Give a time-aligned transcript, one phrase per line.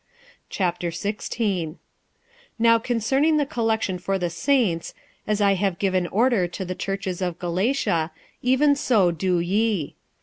[0.49, 1.75] 46:016:001
[2.57, 4.95] Now concerning the collection for the saints,
[5.27, 8.09] as I have given order to the churches of Galatia,
[8.41, 9.95] even so do ye.